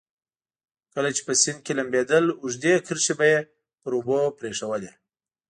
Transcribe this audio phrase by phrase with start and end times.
[0.93, 3.39] کله چې په سیند کې لمبېدل اوږدې کرښې به یې
[3.81, 4.91] پر اوبو پرېښوولې.